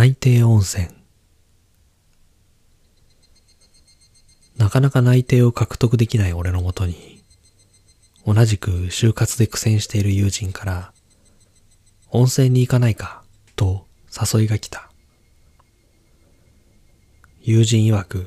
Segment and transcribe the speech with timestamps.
[0.00, 0.88] 内定温泉。
[4.56, 7.20] なかなか内定を獲得できない俺のもとに、
[8.26, 10.92] 同じく就活で苦戦している友人から、
[12.08, 13.24] 温泉に行かないか、
[13.56, 14.90] と誘いが来た。
[17.42, 18.26] 友人曰く、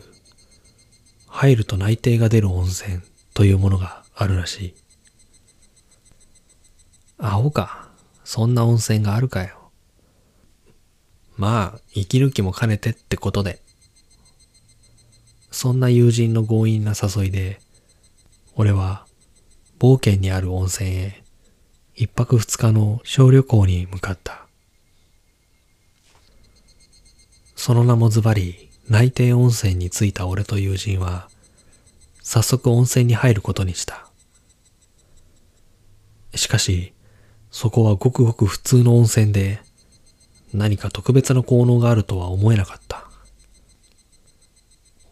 [1.26, 3.02] 入ると内定が出る温泉
[3.34, 4.76] というものがあるらしい。
[7.18, 7.90] アホか。
[8.24, 9.63] そんな温泉があるかよ。
[11.36, 13.60] まあ、生きる気も兼ねてってことで。
[15.52, 17.60] そんな友人の強引な誘いで、
[18.56, 19.06] 俺は、
[19.80, 21.24] 冒険にある温泉へ、
[21.96, 24.48] 一泊二日の小旅行に向かった。
[27.56, 31.30] その名もズバリ、内定温泉に着いた俺と友人は、
[32.22, 34.08] 早速温泉に入ることにした。
[36.36, 36.94] しかし、
[37.52, 39.62] そこはごくごく普通の温泉で、
[40.54, 43.04] 何か特別な効能があるとは思えなかった。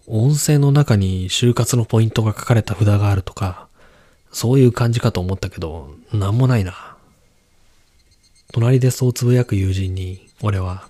[0.08, 3.68] 温泉の中に就活のポイントが書かれた札があるとか、
[4.32, 6.98] そういう感じかと思ったけど、なんもないな。
[8.52, 10.88] 隣でそうつぶやく友人に、俺は、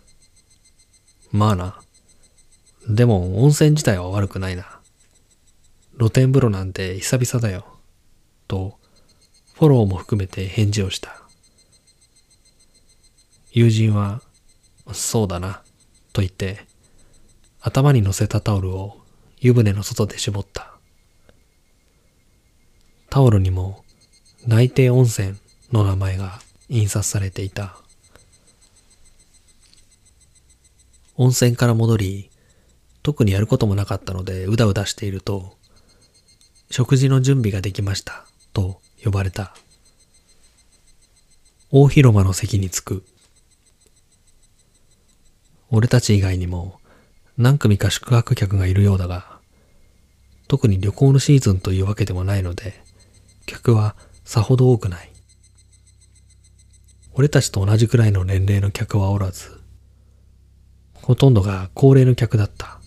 [1.32, 1.80] まあな。
[2.90, 4.80] でも温泉自体は悪くないな。
[5.98, 7.66] 露天風呂なんて久々だよ。
[8.48, 8.80] と、
[9.54, 11.22] フォローも含めて返事をした。
[13.52, 14.22] 友人は、
[14.92, 15.62] そうだな、
[16.14, 16.66] と言って、
[17.62, 18.98] 頭に乗せたタオルを
[19.40, 20.74] 湯船の外で絞った。
[23.10, 23.84] タオルにも
[24.48, 25.38] 内定温泉
[25.72, 27.78] の名前が印刷されていた。
[31.18, 32.32] 温泉から戻り、
[33.04, 35.58] 特にやることもなかったのでうだうだしていると、
[36.70, 39.56] 食事の準備ができました、と呼ばれた。
[41.70, 43.06] 大広間の席に着く。
[45.74, 46.80] 俺たち以外にも
[47.38, 49.40] 何組か宿泊客がいるようだが、
[50.50, 52.84] 特に旅行のシーズンというわけでもないので、
[53.46, 53.96] 客は
[54.26, 55.10] さほど多くない。
[57.14, 59.62] 俺たちと同じくらいの年齢の客はおらず、
[60.94, 62.82] ほとんどが高齢の客だった。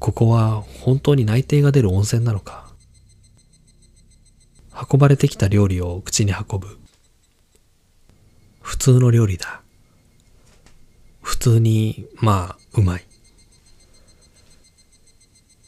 [0.00, 2.66] ここは本当に内定が出る温泉なのか
[4.90, 6.76] 運ばれてきた料理を口に運ぶ。
[8.60, 9.61] 普通の料理だ。
[11.42, 13.04] 普通に、まあ、うまい。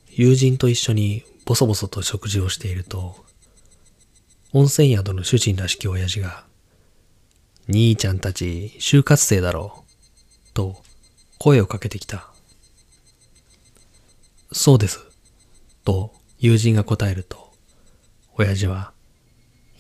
[0.09, 3.17] 友人と一緒にボソボソと食事をしていると、
[4.53, 6.45] 温泉宿の主人らしき親父が、
[7.69, 10.77] 兄ちゃんたち就活生だろう、と
[11.41, 12.29] 声をかけてきた。
[14.53, 15.01] そうです、
[15.85, 17.53] と友人が答えると、
[18.37, 18.93] 親父は、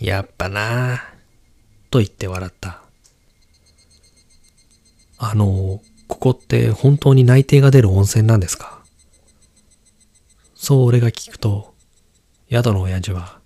[0.00, 1.14] やっぱなあ、
[1.88, 2.83] と言って笑った。
[5.30, 8.82] あの、ここって本当に内定が出る温泉なんですか？
[10.54, 11.74] そう俺が聞くと、
[12.50, 13.40] 宿の親父は、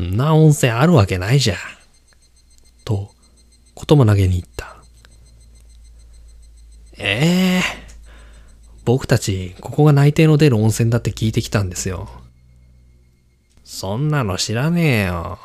[0.00, 1.56] んな温泉あるわけないじゃん。
[2.84, 3.10] と、
[3.74, 4.76] ことも投げに行った。
[6.98, 7.62] ええ
[8.84, 12.08] 僕たち、ここが内定の出る温泉だって聞いてきたんですよ。
[13.64, 15.38] そんなの知らねえよ。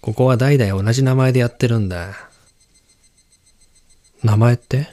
[0.00, 2.14] ここは代々同じ名前でやってるんだ。
[4.24, 4.88] 名前って？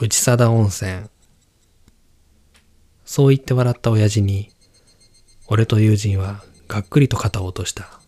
[0.00, 1.08] 内貞温泉。
[3.04, 4.50] そう言って笑った親父に、
[5.46, 8.00] 俺と友人はがっくりと肩を落とした。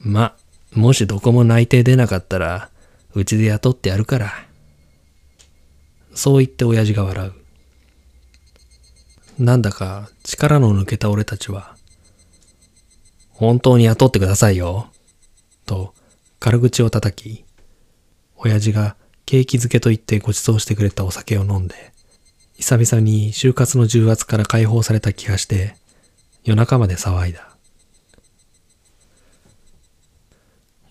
[0.00, 0.34] ま、
[0.72, 2.70] もしどこも内定出なかったら、
[3.14, 4.32] うちで雇ってやるから。
[6.14, 7.34] そう言って親父が笑う。
[9.38, 11.76] なんだか力の抜けた俺たちは、
[13.28, 14.90] 本当に雇ってくださいよ。
[15.66, 15.92] と、
[16.42, 17.44] 軽口を叩き、
[18.34, 21.92] 親父がケーキ漬けと言ってご馳走してくれたお酒を飲んで、
[22.54, 25.76] 久々に就活の重圧から解放された気がして、
[26.42, 27.48] 夜中まで騒いだ。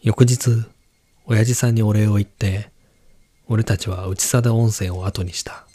[0.01, 0.63] 翌日、
[1.25, 2.69] 親父さんにお礼を言って、
[3.45, 5.67] 俺たちは内貞温泉を後にした。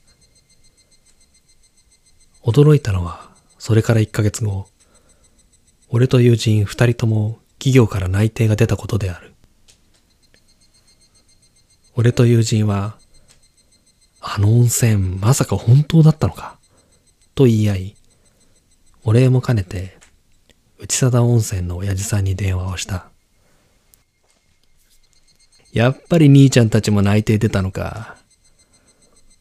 [2.43, 3.29] 驚いたのは、
[3.59, 4.69] それから1ヶ月後、
[5.91, 9.36] 俺と友人二人とも企業から内定が出たことである。
[11.99, 12.99] 俺と友人は、
[14.21, 16.59] あの温泉まさか本当だったのか？
[17.35, 17.97] と言い合い、
[19.03, 19.97] お礼も兼ねて、
[20.79, 23.07] 内貞温泉の親父さんに電話をした。
[25.73, 28.17] やっぱり兄ちゃんたちも内定出たのか？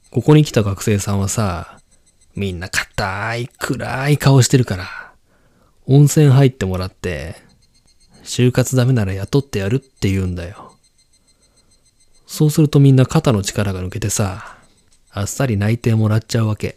[0.09, 1.81] ここに来た学生さんはさ、
[2.35, 4.85] みんな硬い暗い顔してるから、
[5.87, 7.35] 温泉入ってもらって、
[8.23, 10.74] 就活ダメなら雇ってやるって言うんだよ。
[12.35, 14.57] そうするとみんな肩の力が抜けてさ、
[15.09, 16.75] あっさり内定もらっちゃうわけ。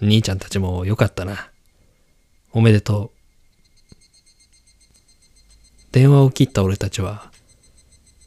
[0.00, 1.52] 兄ちゃんたちもよかったな。
[2.52, 3.94] おめでとう。
[5.92, 7.30] 電話を切った俺たちは、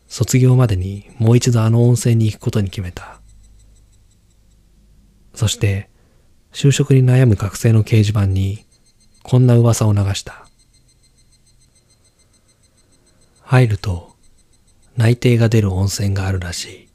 [0.08, 3.20] 卒業までにもう一度あの温泉に行くことに決めた。
[5.36, 5.90] そして、
[6.54, 8.64] 就職に悩む学生の掲示板に、
[9.24, 10.48] こんな噂を流した。
[13.42, 14.13] 入ると、
[14.96, 16.93] 内定が出る温泉があるらしい。